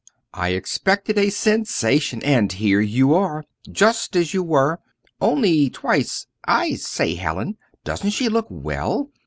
"I 0.33 0.53
expected 0.53 1.19
a 1.19 1.29
sensation! 1.29 2.23
And 2.23 2.51
here 2.53 2.81
you 2.81 3.13
are, 3.13 3.43
just 3.71 4.15
as 4.15 4.33
you 4.33 4.41
were, 4.41 4.79
only 5.21 5.69
twice 5.69 6.25
as 6.25 6.25
I 6.43 6.73
say, 6.73 7.13
Hallin, 7.13 7.57
doesn't 7.83 8.09
she 8.09 8.27
look 8.27 8.47
well!" 8.49 9.11